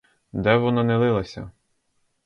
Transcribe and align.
Де 0.31 0.57
вона 0.57 0.83
не 0.83 0.97
лилася? 0.97 1.51